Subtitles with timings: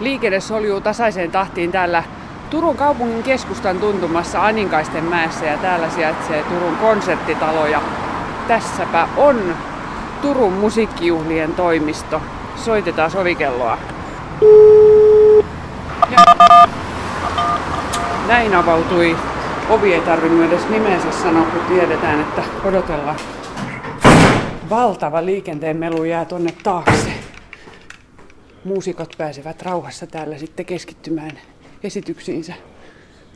[0.00, 2.04] Liikenne soljuu tasaiseen tahtiin täällä
[2.50, 7.80] Turun kaupungin keskustan tuntumassa Aninkaisten mäessä ja täällä sijaitsee Turun konserttitalo ja
[8.48, 9.54] tässäpä on
[10.22, 12.22] Turun musiikkijuhlien toimisto.
[12.56, 13.78] Soitetaan sovikelloa.
[16.10, 16.18] Ja
[18.28, 19.16] näin avautui
[19.70, 23.16] ovi ei tarvinnut edes nimensä sanoa, kun tiedetään, että odotellaan.
[24.70, 27.05] Valtava liikenteen melu jää tonne taakse.
[28.66, 31.38] Muusikot pääsevät rauhassa täällä sitten keskittymään
[31.82, 32.54] esityksiinsä.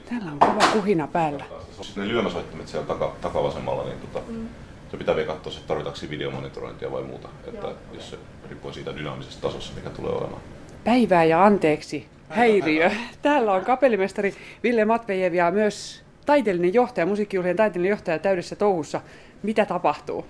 [0.08, 1.44] Täällä on kova kuhina päällä.
[1.80, 4.48] Sitten ne lyömäsoittimet siellä taka, takavasemmalla, niin tota, mm.
[4.90, 7.28] se pitää vielä katsoa, että tarvitaanko videomonitorointia vai muuta.
[7.46, 8.18] Että jos se
[8.48, 10.42] riippuu siitä dynaamisesta tasossa, mikä tulee olemaan.
[10.84, 12.06] Päivää ja anteeksi.
[12.28, 12.90] Häiriö.
[13.22, 19.00] Täällä on kapellimestari Ville Matvejev ja myös taiteellinen johtaja, musiikkijuhlien taiteellinen johtaja täydessä touhussa.
[19.42, 20.26] Mitä tapahtuu?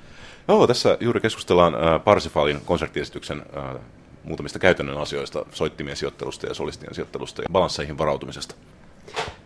[0.48, 3.80] Joo, tässä juuri keskustellaan äh, Parsifalin konserttiesityksen äh,
[4.24, 8.54] muutamista käytännön asioista, soittimien sijoittelusta ja solistien sijoittelusta ja balansseihin varautumisesta.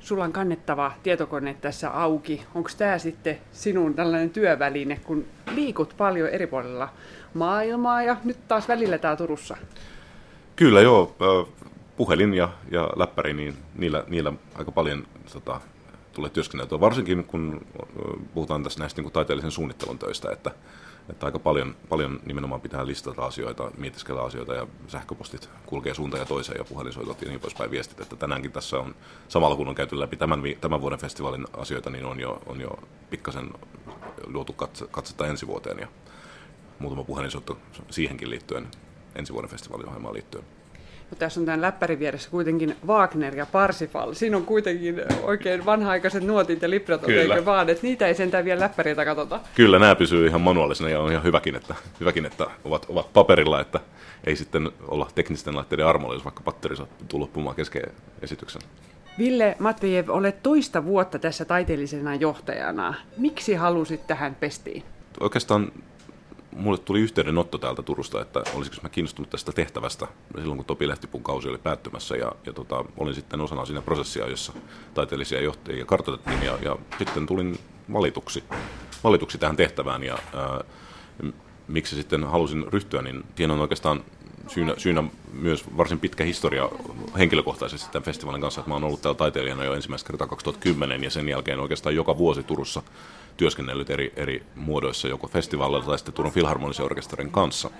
[0.01, 2.43] Sulla on kannettava tietokone tässä auki.
[2.55, 6.89] Onko tämä sitten sinun tällainen työväline, kun liikut paljon eri puolilla
[7.35, 9.57] maailmaa ja nyt taas välillä tää Turussa?
[10.57, 11.17] Kyllä joo,
[11.97, 15.61] puhelin ja, ja läppäri, niin niillä, niillä aika paljon tota,
[16.13, 17.67] tulee työskenneltyä, varsinkin kun
[18.35, 20.51] puhutaan tässä näistä niin kuin taiteellisen suunnittelun töistä, että
[21.09, 26.27] että aika paljon, paljon nimenomaan pitää listata asioita, mietiskellä asioita ja sähköpostit kulkee suuntaan ja
[26.27, 28.01] toiseen ja puhelinsoitot ja niin poispäin viestit.
[28.01, 28.95] Että tänäänkin tässä on,
[29.29, 32.79] samalla kun on käyty läpi tämän, tämän vuoden festivaalin asioita, niin on jo, on jo
[33.11, 33.51] pikkasen
[34.27, 35.89] luotu katse, katsetta ensi vuoteen ja
[36.79, 37.59] muutama puhelinsoitto
[37.91, 38.69] siihenkin liittyen
[39.15, 40.45] ensi vuoden festivaaliohjelmaan liittyen.
[41.11, 44.15] No, tässä on tämän läppärin vieressä kuitenkin Wagner ja Parsifal.
[44.15, 47.69] Siinä on kuitenkin oikein vanha-aikaiset nuotit ja libratot, eikö vaan?
[47.69, 49.41] Että niitä ei sentään vielä läppäriltä katsota.
[49.55, 53.61] Kyllä, nämä pysyy ihan manuaalisena ja on ihan hyväkin, että, hyväkin, että ovat, ovat paperilla,
[53.61, 53.81] että
[54.25, 57.83] ei sitten olla teknisten laitteiden armolla, jos vaikka patteri sattuu loppumaan kesken
[58.23, 58.63] esityksen.
[59.19, 62.95] Ville Matvejev, olet toista vuotta tässä taiteellisena johtajana.
[63.17, 64.83] Miksi halusit tähän pestiin?
[65.21, 65.73] Oikeastaan
[66.55, 70.07] mulle tuli yhteydenotto täältä Turusta, että olisiko mä kiinnostunut tästä tehtävästä
[70.39, 72.17] silloin, kun Topi Lehtipun kausi oli päättymässä.
[72.17, 74.53] Ja, ja tota, olin sitten osana siinä prosessia, jossa
[74.95, 77.59] taiteellisia johtajia kartoitettiin ja, ja sitten tulin
[77.93, 78.45] valituksi,
[79.05, 80.03] valituksi tähän tehtävään.
[80.03, 80.65] Ja, ää,
[81.69, 84.05] miksi sitten halusin ryhtyä, niin siihen on oikeastaan
[84.49, 86.69] syynä, syynä myös varsin pitkä historia
[87.19, 91.11] henkilökohtaisesti tämän festivaalin kanssa, että mä oon ollut täällä taiteilijana jo ensimmäistä kertaa 2010 ja
[91.11, 92.83] sen jälkeen oikeastaan joka vuosi Turussa
[93.37, 97.71] työskennellyt eri, eri muodoissa, joko festivaalilla tai sitten Turun Filharmonisen orkesterin kanssa.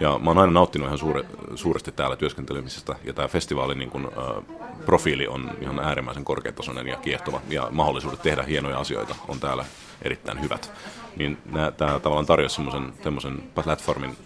[0.00, 1.24] Ja mä oon aina nauttinut ihan suure,
[1.54, 4.56] suuresti täällä työskentelemisestä, ja tämä festivaalin niin kun, äh,
[4.86, 9.64] profiili on ihan äärimmäisen korkeatasoinen ja kiehtova, ja mahdollisuudet tehdä hienoja asioita on täällä
[10.02, 10.72] erittäin hyvät.
[11.16, 11.38] Niin
[11.76, 12.62] tämä tavallaan tarjosi
[13.02, 14.16] semmoisen platformin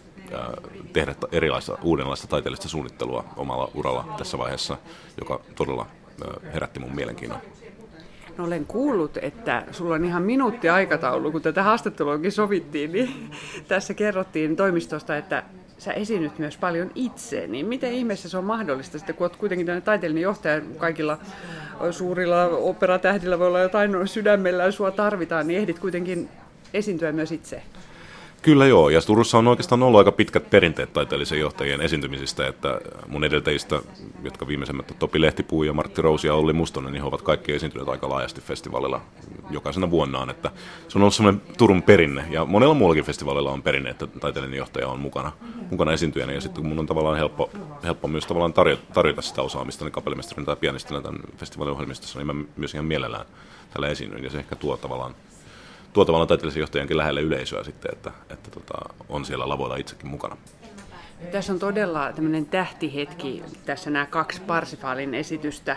[0.92, 4.76] tehdä erilaista, uudenlaista taiteellista suunnittelua omalla uralla tässä vaiheessa,
[5.20, 5.86] joka todella
[6.54, 7.41] herätti mun mielenkiinnon.
[8.41, 13.31] Olen kuullut, että sulla on ihan minuutti aikataulu, kun tätä haastatteluakin sovittiin, niin
[13.69, 15.43] tässä kerrottiin toimistosta, että
[15.78, 19.67] sä esiinnyt myös paljon itse, niin miten ihmeessä se on mahdollista sitten, kun olet kuitenkin
[19.67, 21.19] tämmöinen taiteellinen johtaja, kaikilla
[21.91, 26.28] suurilla operatähdillä voi olla jotain sydämellä ja sua tarvitaan, niin ehdit kuitenkin
[26.75, 27.62] esiintyä myös itse.
[28.43, 33.25] Kyllä joo, ja Turussa on oikeastaan ollut aika pitkät perinteet taiteellisen johtajien esiintymisistä, että mun
[33.25, 33.81] edeltäjistä,
[34.23, 37.89] jotka viimeisemmät Topi Lehtipuu ja Martti Rousi ja Olli Mustonen, niin he ovat kaikki esiintyneet
[37.89, 39.01] aika laajasti festivaalilla
[39.51, 40.51] jokaisena vuonnaan, että
[40.89, 44.89] se on ollut semmoinen Turun perinne, ja monella muullakin festivaalilla on perinne, että taiteellinen johtaja
[44.89, 45.33] on mukana,
[45.71, 47.51] mukana esiintyjänä, ja sitten kun mun on tavallaan helppo,
[47.84, 52.27] helppo myös tavallaan tarjota, tarjota sitä osaamista niin kapellimestarin tai pianistina tämän festivaalin ohjelmistossa, niin
[52.27, 53.27] mä myös ihan mielellään
[53.72, 55.15] tällä esiinnyin, ja se ehkä tuo tavallaan
[55.93, 58.75] tuo tavallaan taiteellisen johtajankin lähelle yleisöä sitten, että, että tota,
[59.09, 60.37] on siellä lavoilla itsekin mukana.
[61.33, 65.77] Tässä on todella tämmöinen tähtihetki, tässä nämä kaksi Parsifalin esitystä.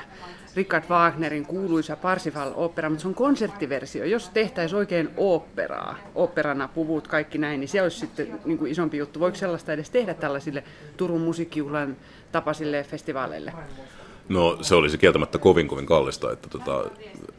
[0.56, 4.06] Richard Wagnerin kuuluisa Parsifal-opera, mutta se on konserttiversio.
[4.06, 8.98] Jos tehtäisiin oikein operaa, operana puvut, kaikki näin, niin se olisi sitten niin kuin isompi
[8.98, 9.20] juttu.
[9.20, 10.64] Voiko sellaista edes tehdä tällaisille
[10.98, 11.98] Turun musiikkijuhlan
[12.32, 13.54] tapaisille festivaaleille?
[14.30, 16.84] No se olisi kieltämättä kovin kovin kallista, että, tota,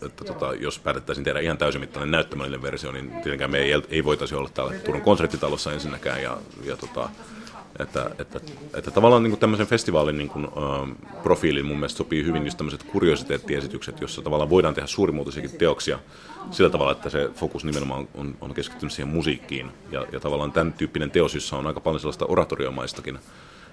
[0.06, 4.34] että tota, jos päätettäisiin tehdä ihan täysimittainen näyttämällinen versio, niin tietenkään me ei, ei voitaisi
[4.34, 6.22] olla täällä Turun konserttitalossa ensinnäkään.
[6.22, 7.08] Ja, ja tota,
[7.78, 8.40] että, että,
[8.74, 10.88] että tavallaan niin kuin tämmöisen festivaalin niin kuin, uh,
[11.22, 15.98] profiilin mun mielestä sopii hyvin just tämmöiset kuriositeettiesitykset, jossa tavallaan voidaan tehdä suurimuotoisiakin teoksia
[16.50, 19.70] sillä tavalla, että se fokus nimenomaan on, on keskittynyt siihen musiikkiin.
[19.90, 23.18] Ja, ja tavallaan tämän tyyppinen teos, jossa on aika paljon sellaista oratoriomaistakin,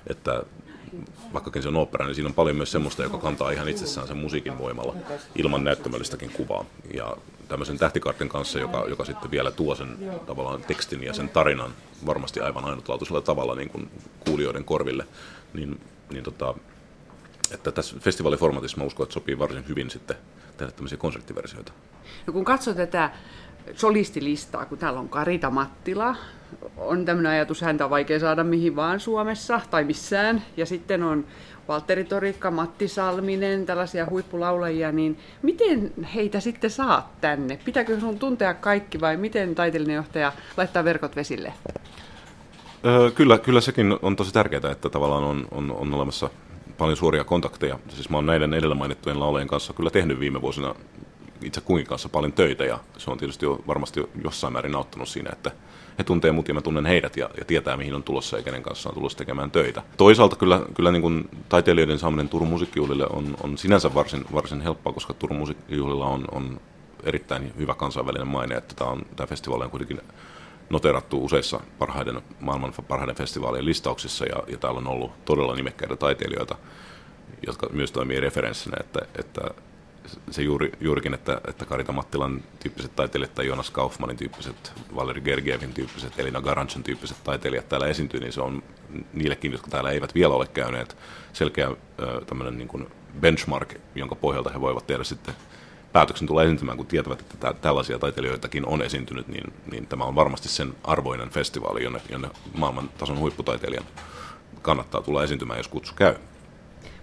[0.07, 0.43] että
[1.33, 4.17] vaikkakin se on opera, niin siinä on paljon myös semmoista, joka kantaa ihan itsessään sen
[4.17, 4.95] musiikin voimalla
[5.35, 6.65] ilman näyttämöllistäkin kuvaa.
[6.93, 7.17] Ja
[7.47, 9.97] tämmöisen tähtikaartin kanssa, joka, joka sitten vielä tuo sen
[10.27, 11.73] tavallaan tekstin ja sen tarinan
[12.05, 13.89] varmasti aivan ainutlaatuisella tavalla niin kuin
[14.19, 15.07] kuulijoiden korville,
[15.53, 16.53] niin, niin tota,
[17.51, 20.17] että tässä festivaaliformatissa mä uskon, että sopii varsin hyvin sitten
[20.57, 21.71] tehdä tämmöisiä konserttiversioita.
[22.27, 23.11] No kun katsot tätä
[23.75, 26.15] solistilistaa, kun täällä on Karita Mattila,
[26.77, 31.25] on tämmöinen ajatus, häntä on vaikea saada mihin vaan Suomessa tai missään, ja sitten on
[31.67, 37.59] Valtteri Torikka, Matti Salminen, tällaisia huippulaulajia, niin miten heitä sitten saat tänne?
[37.65, 41.53] Pitääkö sun tuntea kaikki vai miten taiteellinen johtaja laittaa verkot vesille?
[42.85, 46.29] Öö, kyllä, kyllä sekin on tosi tärkeää, että tavallaan on, on, on olemassa
[46.77, 47.79] paljon suoria kontakteja.
[47.89, 50.75] Siis mä oon näiden edellä mainittujen laulajien kanssa kyllä tehnyt viime vuosina
[51.43, 55.29] itse kunkin kanssa paljon töitä ja se on tietysti jo varmasti jossain määrin auttanut siinä,
[55.33, 55.51] että
[55.99, 58.63] he tuntee mut ja mä tunnen heidät ja, ja tietää mihin on tulossa ja kenen
[58.63, 59.83] kanssa on tulossa tekemään töitä.
[59.97, 64.93] Toisaalta kyllä, kyllä niin kuin taiteilijoiden saaminen Turun musiikkijuhlille on, on sinänsä varsin, varsin helppoa,
[64.93, 66.61] koska Turun musiikkijuhlilla on, on
[67.03, 70.01] erittäin hyvä kansainvälinen maine, että tämä, on, tämä festivaali on kuitenkin
[70.69, 76.55] noterattu useissa parhaiden, maailman parhaiden festivaalien listauksissa ja, ja täällä on ollut todella nimekkäitä taiteilijoita,
[77.47, 79.41] jotka myös toimii referenssinä, että, että
[80.31, 85.73] se juuri, juurikin, että, että Karita Mattilan tyyppiset taiteilijat tai Jonas Kaufmanin tyyppiset, Valeri Gergievin
[85.73, 88.63] tyyppiset, Elina Garanchan tyyppiset taiteilijat täällä esiintyy, niin se on
[89.13, 90.97] niillekin, jotka täällä eivät vielä ole käyneet,
[91.33, 91.71] selkeä
[92.27, 92.87] tämmöinen niin kuin
[93.19, 95.35] benchmark, jonka pohjalta he voivat tehdä sitten
[95.93, 100.49] päätöksen tulla esiintymään, kun tietävät, että tällaisia taiteilijoitakin on esiintynyt, niin, niin tämä on varmasti
[100.49, 103.85] sen arvoinen festivaali, jonne, jonne maailman tason huipputaiteilijan
[104.61, 106.15] kannattaa tulla esiintymään, jos kutsu käy.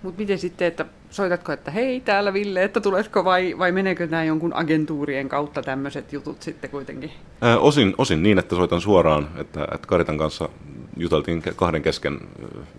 [0.03, 4.25] Mutta miten sitten, että soitatko, että hei täällä Ville, että tuletko vai, vai meneekö nämä
[4.25, 7.11] jonkun agentuurien kautta tämmöiset jutut sitten kuitenkin?
[7.41, 10.49] Ää, osin, osin niin, että soitan suoraan, että, että Karitan kanssa
[10.97, 12.21] juteltiin kahden kesken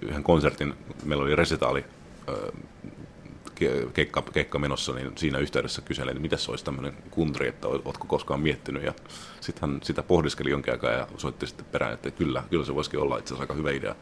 [0.01, 0.74] yhden konsertin,
[1.06, 1.86] meillä oli resitaali
[3.94, 8.07] keikka, keikka menossa, niin siinä yhteydessä kyselin, että mitä se olisi tämmöinen kuntri, että oletko
[8.07, 8.83] koskaan miettinyt.
[8.83, 8.94] Ja
[9.42, 13.00] sitten hän sitä pohdiskeli jonkin aikaa ja soitti sitten perään, että kyllä, kyllä se voisikin
[13.00, 13.95] olla itse asiassa aika hyvä idea.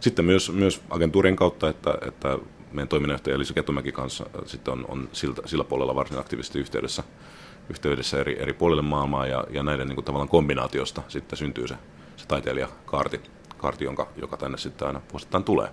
[0.00, 2.38] Sitten myös, myös agentuurien kautta, että, että
[2.72, 7.02] meidän toiminnanjohtaja Elisa Ketumäki kanssa sitten on, on siltä, sillä puolella varsin aktiivisesti yhteydessä,
[7.70, 11.74] yhteydessä eri, eri puolille maailmaa ja, ja näiden niin kuin, tavallaan kombinaatiosta sitten syntyy se,
[12.16, 13.20] se taiteilijakaarti,
[13.56, 15.68] kaarti, jonka, joka tänne sitten aina vuosittain tulee.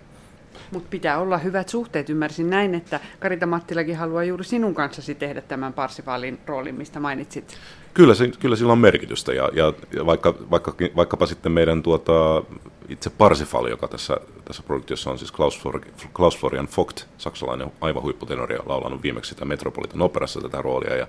[0.71, 2.09] Mutta pitää olla hyvät suhteet.
[2.09, 7.57] Ymmärsin näin, että Karita Mattilakin haluaa juuri sinun kanssasi tehdä tämän Parsifaalin roolin, mistä mainitsit.
[7.97, 9.33] Kyllä, se, kyllä sillä on merkitystä.
[9.33, 12.43] Ja, ja, ja vaikka, vaikka, vaikkapa sitten meidän tuota,
[12.89, 15.81] itse Parsifal, joka tässä, tässä produktiossa on siis Klaus, Flor,
[16.13, 20.95] Klaus Florian Vogt, saksalainen aivan huipputenori, laulanut viimeksi sitä Metropolitan operassa tätä roolia.
[20.95, 21.07] Ja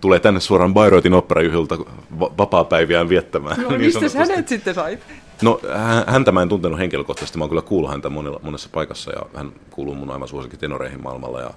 [0.00, 1.78] tulee tänne suoraan Bayreuthin operajuhlilta
[2.20, 3.62] vapaa-päiviään viettämään.
[3.62, 5.00] No, niin mistä hänet sitten sait?
[5.42, 5.60] No
[6.06, 9.52] häntä mä en tuntenut henkilökohtaisesti, mä oon kyllä kuullut häntä monella, monessa paikassa ja hän
[9.70, 11.40] kuuluu mun aivan suosikin tenoreihin maailmalla.
[11.40, 11.50] Ja,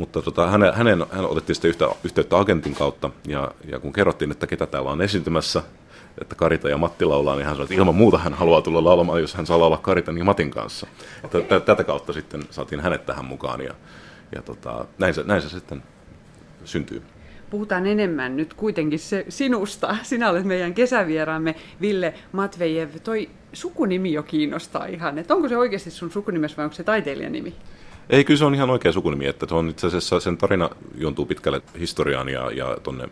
[0.00, 4.30] mutta tota, hänen, hänen, hän otettiin sitten yhtä, yhteyttä agentin kautta ja, ja kun kerrottiin,
[4.30, 5.62] että ketä täällä on esiintymässä,
[6.20, 9.20] että Karita ja Matti laulaa, niin hän sanoi, että ilman muuta hän haluaa tulla laulamaan,
[9.20, 10.86] jos hän saa laulaa Karitan ja Matin kanssa.
[11.24, 11.60] Okay.
[11.60, 13.74] Tätä kautta sitten saatiin hänet tähän mukaan ja,
[14.34, 15.82] ja tota, näin, se, näin se sitten
[16.64, 17.02] syntyy
[17.50, 19.96] puhutaan enemmän nyt kuitenkin se sinusta.
[20.02, 22.88] Sinä olet meidän kesävieraamme Ville Matvejev.
[23.04, 25.18] Toi sukunimi jo kiinnostaa ihan.
[25.18, 27.54] Että onko se oikeasti sun sukunimessä vai onko se taiteilijan nimi?
[28.10, 29.26] Ei, kyllä se on ihan oikea sukunimi.
[29.26, 33.08] Että se on itse asiassa, sen tarina juontuu pitkälle historiaan ja, ja tuonne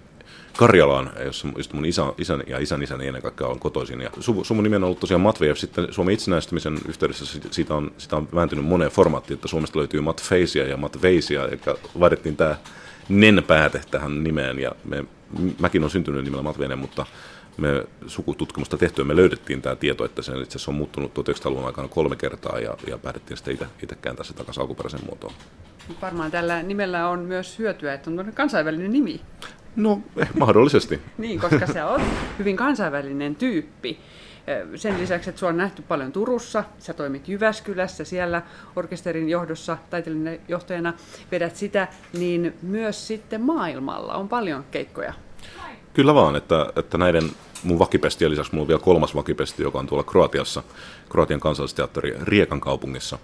[0.58, 4.00] Karjalaan, jossa mun isä, isän ja isän isäni ennen kaikkea on kotoisin.
[4.00, 5.55] Ja su, suvun nimi on ollut tosiaan Matvejev.
[5.55, 10.69] Sitten Suomen itsenäistymisen yhteydessä siitä on, siitä on vääntynyt moneen formaattiin, että Suomesta löytyy Matfeisia
[10.69, 12.56] ja Matveisia, joka vaihdettiin tämä
[13.08, 14.58] nenpääte tähän nimeen.
[14.58, 15.05] Ja me,
[15.58, 17.06] mäkin on syntynyt nimellä Matveinen, mutta
[17.58, 21.88] me sukututkimusta tehtyä me löydettiin tämä tieto, että se itse asiassa on muuttunut 1900-luvun aikana
[21.88, 25.32] kolme kertaa ja, ja päätettiin sitten itse, itse kääntää se takaisin alkuperäisen muotoon.
[26.03, 29.20] Varmaan tällä nimellä on myös hyötyä, että on kansainvälinen nimi.
[29.77, 31.00] No, eh, mahdollisesti.
[31.19, 32.00] niin, koska se on
[32.38, 33.98] hyvin kansainvälinen tyyppi.
[34.74, 38.43] Sen lisäksi, että sinua on nähty paljon Turussa, sä toimit Jyväskylässä siellä
[38.77, 40.94] orkesterin johdossa, taiteellinen johtajana,
[41.32, 45.15] vedät sitä, niin myös sitten maailmalla on paljon keikkoja.
[45.98, 47.31] Kyllä vaan, että, että näiden
[47.62, 50.62] mun vakipestien lisäksi mulla on vielä kolmas vakipesti, joka on tuolla Kroatiassa,
[51.08, 53.19] Kroatian kansallisteatteri Riekan kaupungissa,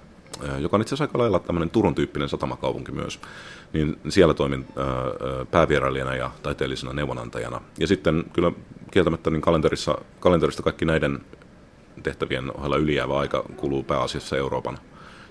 [0.58, 3.20] joka on itse asiassa aika lailla tämmöinen Turun tyyppinen satamakaupunki myös,
[3.72, 4.66] niin siellä toimin
[5.50, 7.60] päävierailijana ja taiteellisena neuvonantajana.
[7.78, 8.52] Ja sitten kyllä
[8.90, 11.20] kieltämättä niin kalenterissa, kalenterista kaikki näiden
[12.02, 14.78] tehtävien ohella ylijäävä aika kuluu pääasiassa Euroopan,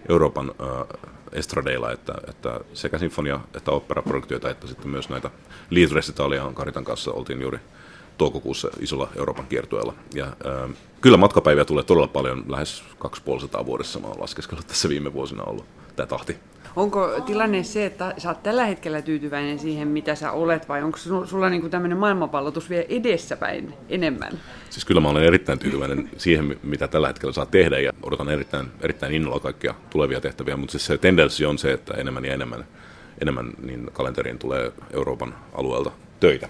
[0.10, 0.88] Euroopan äh,
[1.31, 5.29] estradeilla, että, että sekä sinfonia- että operaproduktioita, että sitten myös näitä
[5.69, 7.60] lead recitalia Karitan kanssa oltiin juuri
[8.17, 9.93] toukokuussa isolla Euroopan kiertueella.
[10.13, 10.69] Ja ää,
[11.01, 15.65] kyllä matkapäiviä tulee todella paljon, lähes 250 vuodessa mä oon laskeskellut tässä viime vuosina ollut
[15.95, 16.38] tämä tahti.
[16.75, 20.97] Onko tilanne se, että sä oot tällä hetkellä tyytyväinen siihen, mitä sä olet, vai onko
[21.25, 24.39] sulla niinku tämmöinen maailmanpallotus vielä edessäpäin enemmän?
[24.69, 28.67] Siis kyllä mä olen erittäin tyytyväinen siihen, mitä tällä hetkellä saa tehdä, ja odotan erittäin,
[28.81, 32.65] erittäin innolla kaikkia tulevia tehtäviä, mutta siis se tendenssi on se, että enemmän ja enemmän,
[33.21, 36.50] enemmän niin kalenteriin tulee Euroopan alueelta töitä.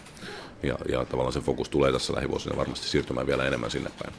[0.63, 4.13] Ja, ja tavallaan se fokus tulee tässä lähivuosina varmasti siirtymään vielä enemmän sinne päin.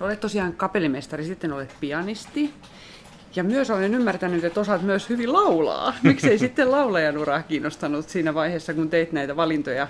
[0.00, 2.50] Olet tosiaan kapellimestari, sitten olet pianisti.
[3.36, 5.94] Ja myös olen ymmärtänyt, että osaat myös hyvin laulaa.
[6.02, 9.88] Miksei sitten laulajan uraa kiinnostanut siinä vaiheessa, kun teit näitä valintoja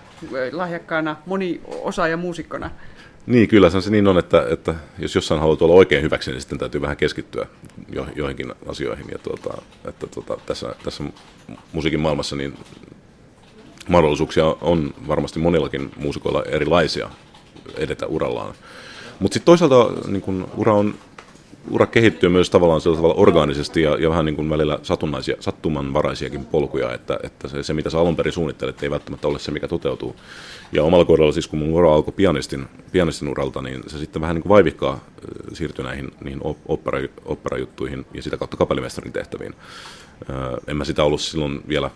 [0.52, 2.70] lahjakkaana moniosaaja muusikkona?
[3.26, 6.58] Niin, kyllä se niin on, että, että jos jossain haluat olla oikein hyväksi, niin sitten
[6.58, 7.46] täytyy vähän keskittyä
[7.92, 9.06] jo, joihinkin asioihin.
[9.12, 11.04] Ja tuota, että tuota, tässä, tässä
[11.72, 12.58] musiikin maailmassa niin
[13.88, 17.10] mahdollisuuksia on varmasti monillakin muusikoilla erilaisia
[17.76, 18.54] edetä urallaan.
[19.18, 20.94] Mutta sitten toisaalta niin kun ura on
[21.70, 26.44] ura kehittyy myös tavallaan sillä tavalla orgaanisesti ja, ja vähän niin kuin välillä satunnaisia, sattumanvaraisiakin
[26.44, 29.68] polkuja, että, että se, se, mitä sä alun perin suunnittelet, ei välttämättä ole se, mikä
[29.68, 30.16] toteutuu.
[30.72, 34.34] Ja omalla kohdalla siis, kun mun ura alkoi pianistin, pianistin uralta, niin se sitten vähän
[34.34, 35.04] niin kuin vaivihkaa
[35.52, 39.54] siirtyi näihin, niihin opera, operajuttuihin ja sitä kautta kapellimestarin tehtäviin.
[40.66, 41.90] En mä sitä ollut silloin vielä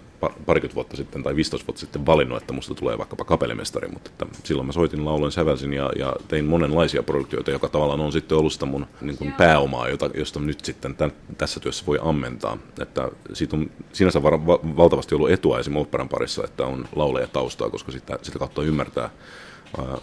[0.47, 4.27] parikymmentä vuotta sitten tai 15 vuotta sitten valinnut, että musta tulee vaikkapa kapellimestari, mutta että
[4.45, 8.53] silloin mä soitin lauloin, sävelsin ja, ja tein monenlaisia produktioita, joka tavallaan on sitten ollut
[8.53, 12.59] sitä mun niin kuin pääomaa, jota, josta nyt sitten tämän, tässä työssä voi ammentaa.
[12.81, 17.27] Että siitä on sinänsä var, va, valtavasti ollut etua esimerkiksi operan parissa, että on lauleja
[17.27, 19.11] taustaa, koska sitä, sitä kautta ymmärtää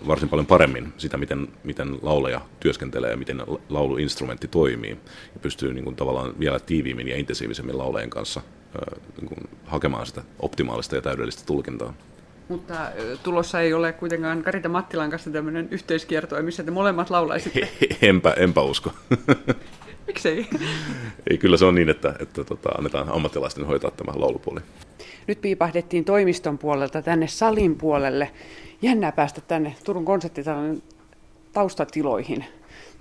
[0.08, 4.98] varsin paljon paremmin sitä, miten, miten lauleja työskentelee ja miten lauluinstrumentti toimii.
[5.34, 8.42] Ja pystyy niin kuin, tavallaan vielä tiiviimmin ja intensiivisemmin laulajien kanssa
[9.18, 11.94] niin kuin, hakemaan sitä optimaalista ja täydellistä tulkintaa.
[12.50, 12.92] Mutta
[13.24, 17.70] tulossa ei ole kuitenkaan Karita Mattilan kanssa tämmöinen yhteiskierto, missä te molemmat laulaisitte.
[18.02, 18.92] enpä, enpä usko.
[20.08, 20.48] Miksei?
[21.30, 24.60] Ei, kyllä se on niin, että, että tota, annetaan ammattilaisten hoitaa tämä laulupuoli.
[25.28, 28.32] Nyt piipahdettiin toimiston puolelta tänne salin puolelle.
[28.82, 30.82] Jännää päästä tänne Turun konserttitalon
[31.54, 32.46] taustatiloihin.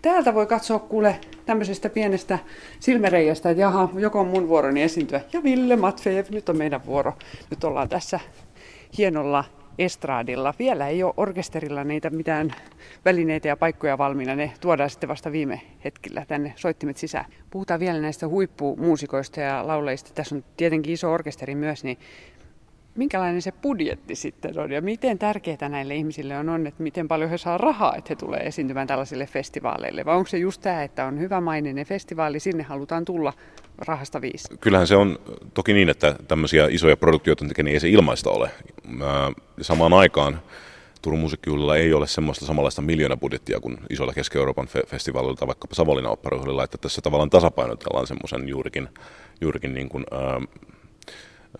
[0.02, 2.38] Täältä voi katsoa kuule tämmöisestä pienestä
[2.80, 5.20] silmäreijästä, että jaha, joko on mun vuoroni esiintyä.
[5.32, 7.12] Ja Ville Matvejev, nyt on meidän vuoro.
[7.50, 8.20] Nyt ollaan tässä
[8.98, 9.44] hienolla
[9.78, 10.54] estraadilla.
[10.58, 12.54] Vielä ei ole orkesterilla niitä mitään
[13.04, 14.34] välineitä ja paikkoja valmiina.
[14.34, 17.24] Ne tuodaan sitten vasta viime hetkellä tänne soittimet sisään.
[17.50, 20.10] Puhutaan vielä näistä huippumuusikoista ja lauleista.
[20.14, 21.98] Tässä on tietenkin iso orkesteri myös, niin
[22.94, 27.38] minkälainen se budjetti sitten on ja miten tärkeää näille ihmisille on, että miten paljon he
[27.38, 30.04] saa rahaa, että he tulee esiintymään tällaisille festivaaleille?
[30.04, 33.32] Vai onko se just tämä, että on hyvä maininen festivaali, sinne halutaan tulla
[33.78, 34.48] rahasta viisi?
[34.60, 35.18] Kyllähän se on
[35.54, 38.50] toki niin, että tämmöisiä isoja produktioita tekee, niin ei se ilmaista ole.
[39.60, 40.40] Samaan aikaan
[41.04, 46.12] Turun musiikkijuhlilla ei ole semmoista samanlaista miljoonabudjettia kuin isoilla Keski-Euroopan fe- festivaalilla tai vaikkapa Savonlinnan
[46.12, 48.88] operajuhlilla, että tässä tavallaan tasapainotellaan semmoisen juurikin,
[49.40, 50.40] juurikin niin kuin, ää,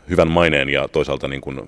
[0.09, 1.61] hyvän maineen ja toisaalta niin kuin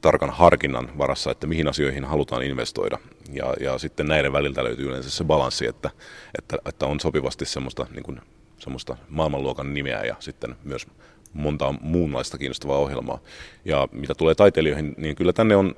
[0.00, 2.98] tarkan harkinnan varassa, että mihin asioihin halutaan investoida.
[3.32, 5.90] Ja, ja sitten näiden väliltä löytyy yleensä se balanssi, että,
[6.38, 8.20] että, että on sopivasti semmoista, niin kuin,
[8.58, 10.86] semmoista maailmanluokan nimeä ja sitten myös
[11.32, 13.18] monta muunlaista kiinnostavaa ohjelmaa.
[13.64, 15.74] Ja mitä tulee taiteilijoihin, niin kyllä tänne on,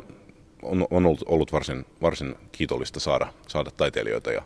[0.62, 4.42] on, on ollut, ollut varsin, varsin kiitollista saada, saada taiteilijoita ja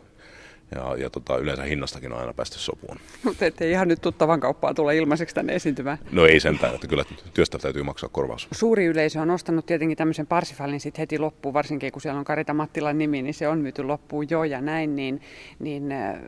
[0.75, 2.97] ja, ja tota, yleensä hinnastakin on aina päästy sopuun.
[3.23, 5.97] Mutta ettei ihan nyt tuttavan kauppaa tule ilmaiseksi tänne esiintymään.
[6.11, 8.47] No ei sentään, että kyllä työstä täytyy maksaa korvaus.
[8.51, 12.53] Suuri yleisö on ostanut tietenkin tämmöisen Parsifalin sitten heti loppuun, varsinkin kun siellä on Karita
[12.53, 15.21] Mattilan nimi, niin se on myyty loppuun jo ja näin, niin,
[15.59, 16.19] niin äh,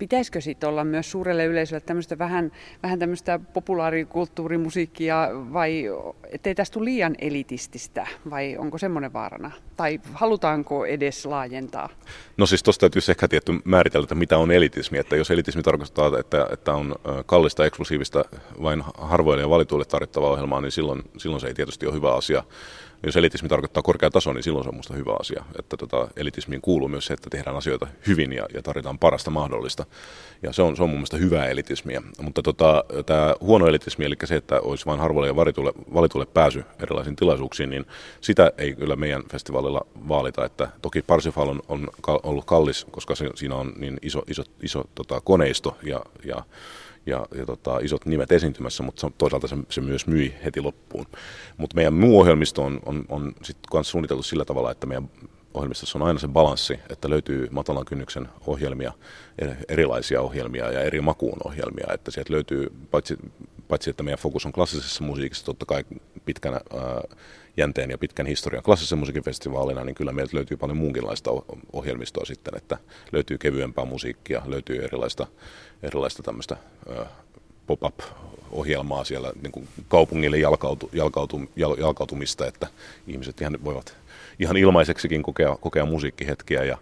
[0.00, 2.52] pitäisikö sitten olla myös suurelle yleisölle tämmöistä vähän,
[2.82, 5.84] vähän tämmöistä populaarikulttuurimusiikkia vai
[6.30, 9.50] ettei tästä tule liian elitististä vai onko semmoinen vaarana?
[9.76, 11.88] Tai halutaanko edes laajentaa?
[12.36, 14.98] No siis tuosta täytyisi ehkä tietty määritellä, että mitä on elitismi.
[14.98, 16.94] Että jos elitismi tarkoittaa, että, että on
[17.26, 18.24] kallista, eksklusiivista,
[18.62, 22.42] vain harvoille ja valituille tarjottavaa ohjelmaa, niin silloin, silloin se ei tietysti ole hyvä asia
[23.02, 25.44] jos elitismi tarkoittaa korkea taso, niin silloin se on minusta hyvä asia.
[25.58, 29.86] Että tota, elitismiin kuuluu myös se, että tehdään asioita hyvin ja, ja tarjotaan parasta mahdollista.
[30.42, 32.02] Ja se on, se on mun mielestä hyvää elitismiä.
[32.22, 36.64] Mutta tota, tämä huono elitismi, eli se, että olisi vain harvoille ja valitulle, valitulle pääsy
[36.82, 37.86] erilaisiin tilaisuuksiin, niin
[38.20, 40.44] sitä ei kyllä meidän festivaalilla vaalita.
[40.44, 44.84] Että toki Parsifal on, on ollut kallis, koska se, siinä on niin iso, iso, iso
[44.94, 46.42] tota, koneisto ja, ja
[47.10, 51.06] ja, ja tota, isot nimet esiintymässä, mutta toisaalta se, se myös myi heti loppuun.
[51.56, 55.10] Mutta meidän muu ohjelmisto on, on, on sitten suunniteltu sillä tavalla, että meidän
[55.54, 58.92] ohjelmistossa on aina se balanssi, että löytyy matalan kynnyksen ohjelmia,
[59.68, 63.16] erilaisia ohjelmia ja eri makuun ohjelmia, että sieltä löytyy, paitsi,
[63.68, 65.84] paitsi että meidän fokus on klassisessa musiikissa, totta kai
[66.30, 66.60] pitkän ää,
[67.56, 71.30] jänteen ja pitkän historian klassisen musiikin festivaalina, niin kyllä meiltä löytyy paljon muunkinlaista
[71.72, 72.78] ohjelmistoa sitten, että
[73.12, 75.26] löytyy kevyempää musiikkia, löytyy erilaista,
[75.82, 76.56] erilaista tämmöistä
[76.88, 77.06] ää,
[77.66, 82.66] pop-up-ohjelmaa siellä niin kuin kaupungille jalkautu, jalkautu, jal, jalkautumista, että
[83.06, 83.96] ihmiset ihan voivat
[84.38, 86.78] ihan ilmaiseksikin kokea, kokea musiikkihetkiä ja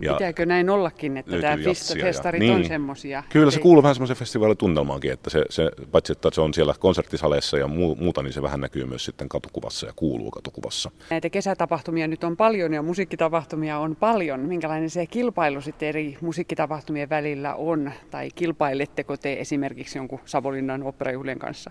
[0.00, 1.56] ja Pitääkö näin ollakin, että tämä
[2.02, 2.54] festarit niin.
[2.54, 3.22] on semmoisia?
[3.28, 7.58] Kyllä se kuuluu vähän semmoisen festivaalitunnelmaankin, että se, se, paitsi että se on siellä konserttisaleissa
[7.58, 10.90] ja muuta, niin se vähän näkyy myös sitten katukuvassa ja kuuluu katukuvassa.
[11.10, 14.40] Näitä kesätapahtumia nyt on paljon ja musiikkitapahtumia on paljon.
[14.40, 17.92] Minkälainen se kilpailu sitten eri musiikkitapahtumien välillä on?
[18.10, 21.70] Tai kilpailetteko te esimerkiksi jonkun Savolinnan operajuhlien kanssa?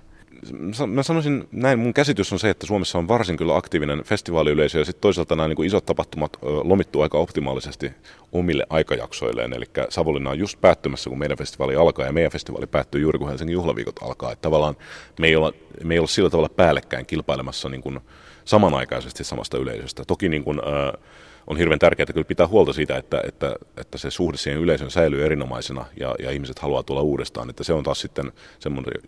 [0.88, 4.86] Mä sanoisin näin, mun käsitys on se, että Suomessa on varsin kyllä aktiivinen festivaaliyleisö ja
[4.86, 7.92] sitten toisaalta nämä niin isot tapahtumat lomittuu aika optimaalisesti
[8.32, 9.54] omille aikajaksoilleen.
[9.54, 13.30] Eli Savonlinna on just päättymässä, kun meidän festivaali alkaa ja meidän festivaali päättyy juuri kun
[13.30, 14.32] Helsingin juhlaviikot alkaa.
[14.32, 14.76] Että tavallaan
[15.20, 18.00] me ei olla, me ei olla sillä tavalla päällekkäin kilpailemassa niin kuin
[18.46, 20.06] samanaikaisesti samasta yleisöstä.
[20.06, 21.04] Toki niin kuin, äh,
[21.48, 25.26] on hirveän tärkeää kyllä pitää huolta siitä, että, että, että se suhde siihen yleisön säilyy
[25.26, 27.50] erinomaisena ja, ja ihmiset haluaa tulla uudestaan.
[27.50, 28.32] Että se on taas sitten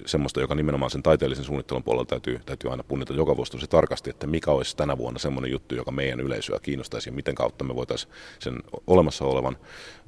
[0.06, 4.10] semmoista, joka nimenomaan sen taiteellisen suunnittelun puolella täytyy, täytyy aina punnita joka vuosi tosi tarkasti,
[4.10, 7.76] että mikä olisi tänä vuonna semmoinen juttu, joka meidän yleisöä kiinnostaisi ja miten kautta me
[7.76, 8.54] voitaisiin sen
[8.88, 9.58] olemassa olevan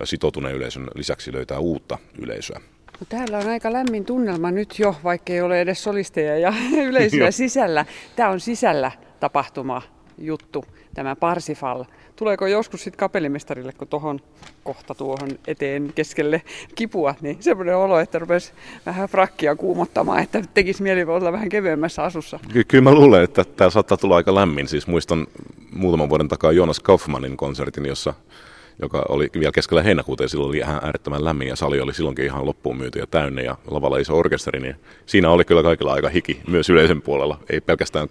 [0.04, 2.62] sitoutuneen yleisön lisäksi löytää uutta yleisöä.
[3.00, 6.54] No, täällä on aika lämmin tunnelma nyt jo, vaikka ei ole edes solisteja ja
[6.90, 7.86] yleisöä sisällä.
[8.16, 9.82] Tämä on sisällä tapahtuma
[10.22, 11.84] juttu, tämä Parsifal.
[12.16, 14.20] Tuleeko joskus sitten kapellimestarille, kun tuohon
[14.64, 16.42] kohta tuohon eteen keskelle
[16.76, 18.54] kipua, niin semmoinen olo, että rupesi
[18.86, 22.40] vähän frakkia kuumottamaan, että tekisi mieli olla vähän kevyemmässä asussa.
[22.54, 24.68] Ky- kyllä mä luulen, että tämä saattaa tulla aika lämmin.
[24.68, 25.28] Siis muistan
[25.74, 28.14] muutaman vuoden takaa Jonas Kaufmanin konsertin, jossa
[28.82, 32.26] joka oli vielä keskellä heinäkuuta ja silloin oli ihan äärettömän lämmin ja sali oli silloinkin
[32.26, 34.76] ihan loppuun myyty ja täynnä ja lavalla iso orkesteri, niin
[35.06, 38.08] siinä oli kyllä kaikilla aika hiki myös yleisen puolella, ei pelkästään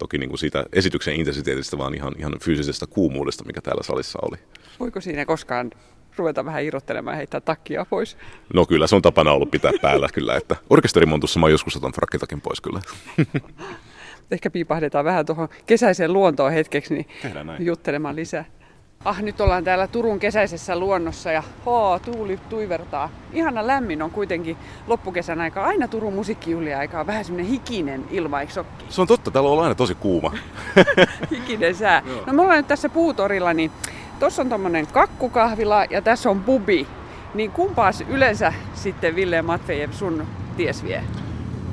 [0.00, 4.36] toki niin kuin siitä esityksen intensiteetistä, vaan ihan, ihan fyysisestä kuumuudesta, mikä täällä salissa oli.
[4.80, 5.70] Voiko siinä koskaan
[6.16, 8.16] ruveta vähän irrottelemaan ja heittää takkia pois?
[8.54, 12.40] No kyllä, se on tapana ollut pitää päällä kyllä, että orkesterimontussa mä joskus otan frakkitakin
[12.40, 12.80] pois kyllä.
[14.30, 17.06] Ehkä piipahdetaan vähän tuohon kesäiseen luontoon hetkeksi, niin
[17.58, 18.44] juttelemaan lisää.
[19.04, 23.10] Ah, nyt ollaan täällä Turun kesäisessä luonnossa ja hoo, tuuli tuivertaa.
[23.32, 25.64] Ihana lämmin on kuitenkin loppukesän aika.
[25.64, 28.84] Aina Turun musiikkijuhlia aika on vähän semmoinen hikinen ilma, eikö sokki?
[28.88, 30.32] Se on totta, täällä on aina tosi kuuma.
[31.30, 32.02] hikinen sää.
[32.26, 33.70] No me ollaan nyt tässä puutorilla, niin
[34.18, 36.86] tuossa on tommonen kakkukahvila ja tässä on pubi.
[37.34, 41.02] Niin kumpaas yleensä sitten Ville Matvejev sun ties vie?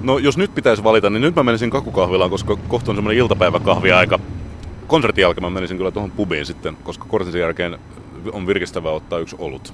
[0.02, 4.20] No jos nyt pitäisi valita, niin nyt mä menisin kakkukahvilaan, koska kohta on semmoinen iltapäiväkahviaika
[4.88, 7.80] konsertin jälkeen mä menisin kyllä tuohon pubiin sitten, koska konsertin jälkeen
[8.32, 9.74] on virkistävää ottaa yksi olut.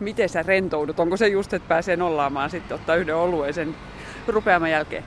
[0.00, 1.00] Miten sä rentoudut?
[1.00, 3.74] Onko se just, että pääsee nollaamaan sitten ottaa yhden olueen sen
[4.28, 5.04] rupeaman jälkeen?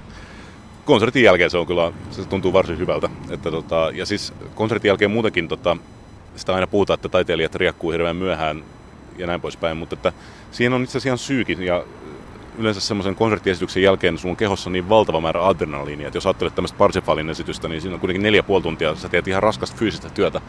[0.85, 3.09] Konsertin jälkeen se on kyllä, se tuntuu varsin hyvältä.
[3.29, 5.77] Että tota, ja siis konsertin jälkeen muutenkin tota,
[6.35, 8.63] sitä aina puhutaan, että taiteilijat riekkuu hirveän myöhään
[9.17, 10.13] ja näin poispäin, mutta että
[10.51, 11.83] siihen on itse asiassa ihan syykin ja
[12.57, 17.29] yleensä semmoisen konserttiesityksen jälkeen sun kehossa niin valtava määrä adrenaliinia, että jos ajattelet tämmöistä Parsifalin
[17.29, 20.41] esitystä, niin siinä on kuitenkin neljä puoli tuntia, sä teet ihan raskasta fyysistä työtä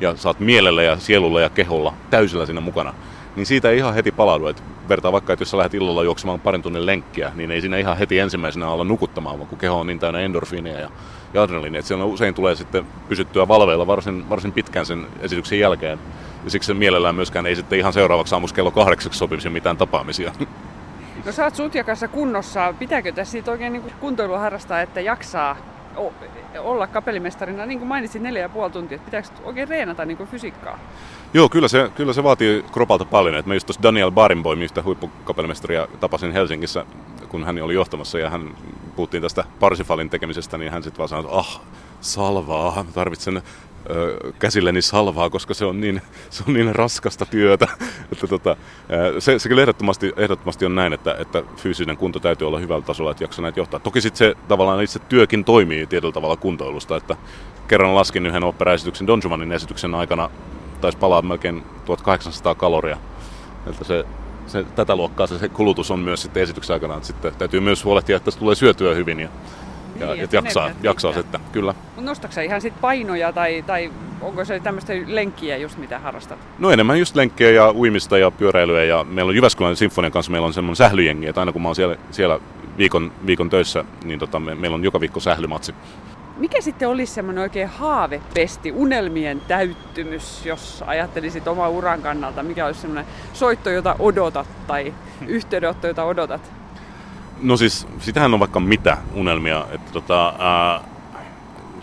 [0.00, 2.94] ja saat mielellä ja sielulla ja keholla täysillä siinä mukana.
[3.36, 6.40] Niin siitä ei ihan heti palaudu, että vertaa vaikka, että jos sä lähdet illalla juoksemaan
[6.40, 9.86] parin tunnin lenkkiä, niin ei siinä ihan heti ensimmäisenä olla nukuttamaan, vaan kun keho on
[9.86, 10.90] niin täynnä endorfiineja ja,
[11.34, 15.98] ja adrenaliinia, että siellä usein tulee sitten pysyttyä valveilla varsin, varsin pitkään sen esityksen jälkeen.
[16.44, 20.32] Ja siksi mielellään myöskään ei sitten ihan seuraavaksi aamussa kello kahdeksaksi sopisi mitään tapaamisia.
[21.26, 22.74] No sä oot Sutjakassa kunnossa.
[22.78, 25.56] Pitääkö tässä siitä oikein niin kuntoilua harrastaa, että jaksaa
[26.58, 27.66] olla kapellimestarina?
[27.66, 30.78] Niin kuin mainitsit neljä ja puoli tuntia, että pitääkö oikein reenata niin kuin fysiikkaa?
[31.34, 33.34] Joo, kyllä se, kyllä se vaatii kropalta paljon.
[33.34, 36.84] Et mä just tuossa Daniel Barenboim, yhtä huippukapellimestaria, tapasin Helsingissä,
[37.28, 38.56] kun hän oli johtamassa ja hän
[38.96, 41.60] puhuttiin tästä Parsifalin tekemisestä, niin hän sitten vaan sanoi, että ah,
[42.00, 43.42] salvaa, tarvitsen
[44.38, 47.68] käsilleni salvaa, koska se on niin, se on niin raskasta työtä.
[48.12, 48.56] että tota,
[49.18, 53.10] se, se kyllä ehdottomasti, ehdottomasti on näin, että, että fyysinen kunto täytyy olla hyvällä tasolla,
[53.10, 53.80] että jaksaa näitä johtaa.
[53.80, 57.16] Toki sitten se tavallaan itse työkin toimii tietyllä tavalla kuntoilusta, että
[57.68, 60.30] kerran laskin yhden operaesityksen Don Juanin esityksen aikana,
[60.80, 62.96] taisi palaa melkein 1800 kaloria.
[63.66, 64.04] Että se,
[64.46, 67.84] se, tätä luokkaa se, se kulutus on myös sitten esityksen aikana, että sitten täytyy myös
[67.84, 69.28] huolehtia, että tulee syötyä hyvin ja
[70.00, 71.74] ja niin, että jaksaa, jaksaa sitten, kyllä.
[71.84, 76.38] Mutta nostatko ihan sit painoja tai, tai onko se tämmöistä lenkkiä just mitä harrastat?
[76.58, 80.46] No enemmän just lenkkiä ja uimista ja pyöräilyä ja meillä on Jyväskylän Sinfonian kanssa meillä
[80.46, 82.40] on semmoinen sählyjengi, että aina kun mä oon siellä, siellä
[82.78, 85.74] viikon, viikon töissä, niin tota, me, meillä on joka viikko sählymatsi.
[86.36, 92.42] Mikä sitten olisi semmoinen oikein haavepesti, unelmien täyttymys, jos ajattelisit oma uran kannalta?
[92.42, 94.94] Mikä olisi semmoinen soitto, jota odotat tai
[95.26, 96.59] yhteydenotto, jota odotat?
[97.42, 99.66] No siis, sitähän on vaikka mitä unelmia.
[99.70, 100.80] Että tota, ää,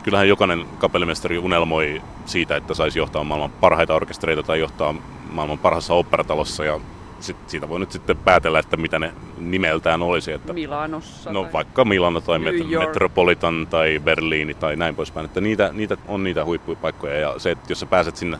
[0.04, 4.96] kyllähän jokainen kapellimestari unelmoi siitä, että saisi johtaa maailman parhaita orkestereita tai johtaa
[5.32, 6.80] maailman parhaassa operatalossa ja
[7.20, 10.32] sit, siitä voi nyt sitten päätellä, että mitä ne nimeltään olisi.
[10.32, 11.32] Että, Milanossa.
[11.32, 11.54] No tai...
[11.54, 12.88] vaikka Milano tai Met- York.
[12.88, 15.26] Metropolitan tai Berliini tai näin poispäin.
[15.26, 18.40] Että niitä, niitä on niitä huippupaikkoja ja se, että jos sä pääset sinne,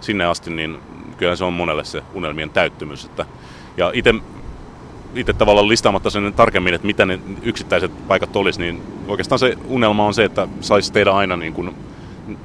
[0.00, 0.78] sinne asti, niin
[1.16, 3.04] kyllä se on monelle se unelmien täyttymys.
[3.04, 3.26] Että,
[3.76, 4.14] ja itse
[5.14, 10.06] itse tavallaan listaamatta sen tarkemmin, että mitä ne yksittäiset paikat olisi, niin oikeastaan se unelma
[10.06, 11.74] on se, että saisi tehdä aina niin kuin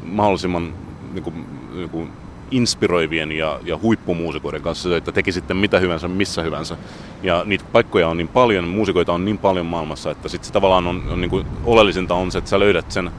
[0.04, 0.74] mahdollisimman
[1.14, 2.12] niin kuin, niin kuin
[2.52, 6.78] inspiroivien ja, ja huippumuusikoiden kanssa, että teki sitten mitä hyvänsä, missä hyvänsä.
[7.24, 11.04] Ja niitä paikkoja on niin paljon, muusikoita on niin paljon maailmassa, että sitten tavallaan on,
[11.10, 13.12] on niin kuin, oleellisinta on se, että sä löydät sen,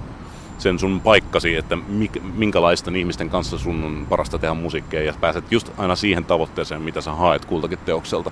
[0.58, 1.78] sen sun paikkasi, että
[2.34, 7.00] minkälaisten ihmisten kanssa sun on parasta tehdä musiikkia ja pääset just aina siihen tavoitteeseen, mitä
[7.00, 8.30] sä haet kultakin teokselta.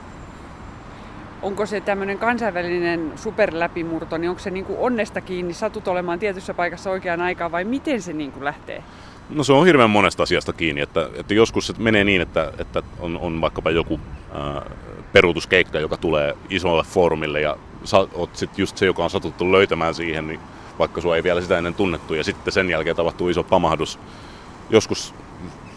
[1.47, 6.55] Onko se tämmöinen kansainvälinen superläpimurto, niin onko se niin kuin onnesta kiinni, satut olemaan tietyssä
[6.55, 8.83] paikassa oikeaan aikaan vai miten se niin kuin lähtee?
[9.31, 12.83] No se on hirveän monesta asiasta kiinni, että, että joskus se menee niin, että, että
[13.01, 14.01] on, on vaikkapa joku
[14.35, 14.63] ää,
[15.13, 19.95] peruutuskeikka, joka tulee isolle foorumille ja sä oot sit just se, joka on satuttu löytämään
[19.95, 20.41] siihen, niin
[20.79, 23.99] vaikka sua ei vielä sitä ennen tunnettu ja sitten sen jälkeen tapahtuu iso pamahdus.
[24.71, 25.15] Joskus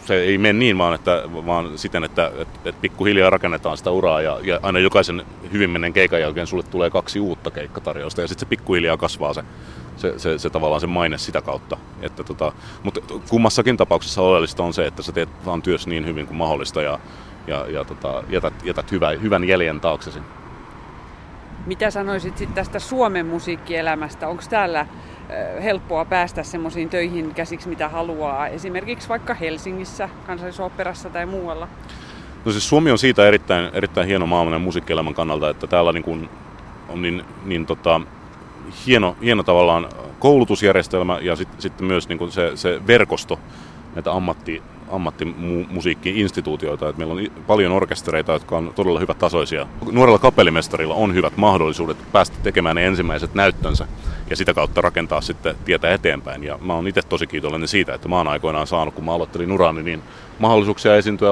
[0.09, 4.21] se ei mene niin, vaan, että, vaan siten, että, että, että pikkuhiljaa rakennetaan sitä uraa
[4.21, 8.39] ja, ja aina jokaisen hyvin menen keikan jälkeen sulle tulee kaksi uutta keikkatarjousta ja sitten
[8.39, 9.43] se pikkuhiljaa kasvaa se,
[9.97, 11.77] se, se, se tavallaan se maine sitä kautta.
[12.01, 12.51] Että tota,
[12.83, 16.81] mutta kummassakin tapauksessa oleellista on se, että sä teet vaan työs niin hyvin kuin mahdollista
[16.81, 16.99] ja,
[17.47, 20.19] ja, ja tota, jätät, jätät hyvä, hyvän jäljen taaksesi.
[21.65, 24.27] Mitä sanoisit sitten tästä Suomen musiikkielämästä?
[24.27, 24.85] Onko täällä
[25.63, 31.67] helppoa päästä semmoisiin töihin käsiksi, mitä haluaa, esimerkiksi vaikka Helsingissä, kansallisoopperassa tai muualla?
[32.45, 36.29] No siis Suomi on siitä erittäin, erittäin hieno maailman musiikkielämän kannalta, että täällä niin kuin
[36.89, 38.01] on niin, niin tota,
[38.87, 39.89] hieno, hieno tavallaan
[40.19, 43.39] koulutusjärjestelmä ja sitten sit myös niin kuin se, se verkosto
[43.95, 46.93] näitä ammatti, ammattimusiikki-instituutioita.
[46.97, 49.67] Meillä on paljon orkestereita, jotka on todella hyvät tasoisia.
[49.91, 53.87] Nuorella kapellimestarilla on hyvät mahdollisuudet päästä tekemään ne ensimmäiset näyttönsä
[54.29, 56.43] ja sitä kautta rakentaa sitten tietä eteenpäin.
[56.43, 59.51] Ja mä oon itse tosi kiitollinen siitä, että mä oon aikoinaan saanut, kun mä aloittelin
[59.51, 60.01] urani, niin
[60.39, 61.29] mahdollisuuksia esiintyä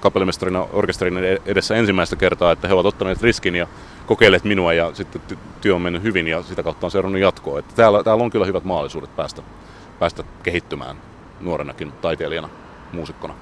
[0.00, 3.66] kapellimestarina orkesterin edessä ensimmäistä kertaa, että he ovat ottaneet riskin ja
[4.06, 7.58] kokeilleet minua ja sitten työ on mennyt hyvin ja sitä kautta on seurannut jatkoa.
[7.58, 9.42] Että täällä, täällä on kyllä hyvät mahdollisuudet päästä,
[9.98, 10.96] päästä kehittymään
[11.40, 12.48] nuorenakin taiteilijana,
[12.96, 13.34] muusikkona.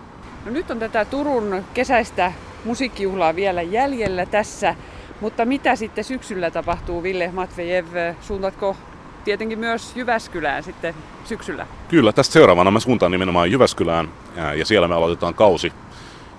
[0.45, 2.33] No nyt on tätä Turun kesäistä
[2.65, 4.75] musiikkijuhlaa vielä jäljellä tässä,
[5.21, 7.87] mutta mitä sitten syksyllä tapahtuu, Ville Matvejev?
[8.21, 8.77] Suuntatko
[9.25, 11.67] tietenkin myös Jyväskylään sitten syksyllä?
[11.89, 14.09] Kyllä, tästä seuraavana mä suuntaan nimenomaan Jyväskylään
[14.57, 15.73] ja siellä me aloitetaan kausi,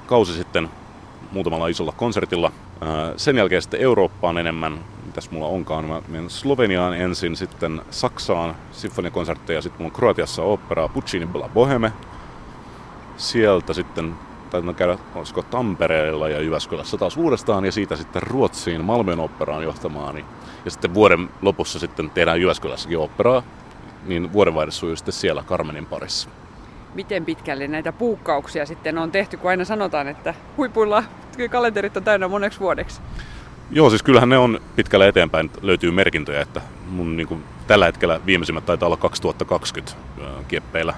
[0.06, 0.70] kausi sitten
[1.32, 2.52] muutamalla isolla konsertilla.
[3.18, 5.86] Sen jälkeen sitten Eurooppaan enemmän, mitäs mulla onkaan.
[5.86, 11.92] Mä menen Sloveniaan ensin, sitten Saksaan sinfoniakonsertteja, sitten mulla on Kroatiassa operaa Puccini Boheme.
[13.18, 14.16] Sieltä sitten
[14.50, 20.18] taitaa käydä, olisiko Tampereella ja Jyväskylässä taas uudestaan, ja siitä sitten Ruotsiin Malmön operaan johtamaan.
[20.66, 23.44] Ja sitten vuoden lopussa sitten tehdään Jyväskylässäkin operaa,
[24.06, 26.30] niin vuodenvaihde sujuu sitten siellä Carmenin parissa.
[26.94, 31.04] Miten pitkälle näitä puukkauksia sitten on tehty, kun aina sanotaan, että huipuilla
[31.52, 33.02] kalenterit on täynnä moneksi vuodeksi?
[33.72, 38.20] Joo, siis kyllähän ne on pitkälle eteenpäin, löytyy merkintöjä, että mun niin kuin, tällä hetkellä
[38.26, 39.94] viimeisimmät taitaa olla 2020
[40.48, 40.94] kieppeillä,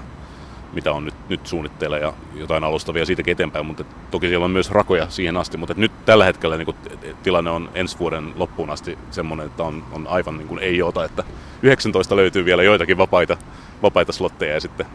[0.72, 4.70] mitä on nyt, nyt suunnitteilla ja jotain alustavia siitäkin eteenpäin, mutta toki siellä on myös
[4.70, 6.76] rakoja siihen asti, mutta nyt tällä hetkellä niin kuin,
[7.22, 11.04] tilanne on ensi vuoden loppuun asti semmoinen, että on, on aivan niin kuin ei ota,
[11.04, 11.24] että
[11.62, 13.36] 19 löytyy vielä joitakin vapaita,
[13.82, 14.86] vapaita slotteja ja sitten,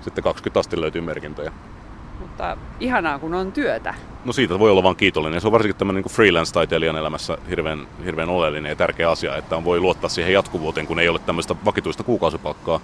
[0.00, 1.52] sitten 20 asti löytyy merkintöjä.
[2.20, 3.94] Mutta ihanaa, kun on työtä.
[4.24, 5.40] No siitä voi olla vaan kiitollinen.
[5.40, 9.64] Se on varsinkin tämmöinen niin freelance-taiteilijan elämässä hirveän, hirveän oleellinen ja tärkeä asia, että on
[9.64, 12.80] voi luottaa siihen jatkuvuuteen, kun ei ole tämmöistä vakituista kuukausipalkkaa.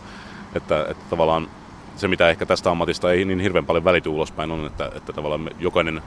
[0.54, 1.48] Että, että tavallaan
[1.96, 5.50] se, mitä ehkä tästä ammatista ei niin hirveän paljon välity ulospäin, on, että, että tavallaan
[5.59, 6.02] jokainen,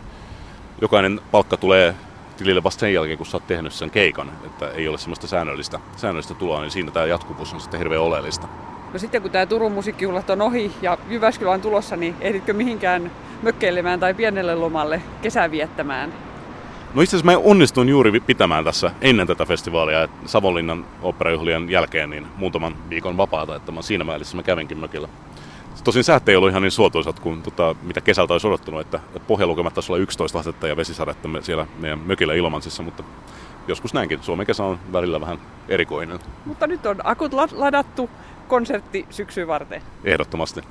[0.82, 1.96] jokainen palkka tulee
[2.38, 4.32] tilille vasta sen jälkeen, kun sä oot tehnyt sen keikan.
[4.46, 8.48] Että ei ole semmoista säännöllistä, säännöllistä tuloa, niin siinä tämä jatkuvuus on sitten hirveän oleellista.
[8.94, 13.12] No sitten kun tämä Turun musiikkijuhlat on ohi ja Jyväskylä on tulossa, niin ehditkö mihinkään
[13.42, 16.14] mökkeilemään tai pienelle lomalle kesää viettämään?
[16.94, 22.10] No itse asiassa mä onnistuin juuri pitämään tässä ennen tätä festivaalia, että Savonlinnan oopperajuhlien jälkeen
[22.10, 25.08] niin muutaman viikon vapaata, että mä siinä välissä mä kävinkin mökillä.
[25.84, 29.74] Tosin säät ei ollut ihan niin suotuisat kuin tota, mitä kesältä olisi odottunut, että, pohjalukemat
[29.74, 33.04] taisi olla 11 astetta ja vesisadetta me siellä meidän mökillä Ilomansissa, mutta
[33.68, 34.20] joskus näinkin.
[34.24, 36.20] Suomen kesä on välillä vähän erikoinen.
[36.46, 38.10] Mutta nyt on akut ladattu
[38.48, 39.82] konsertti syksyä varten.
[40.04, 40.62] Ehdottomasti.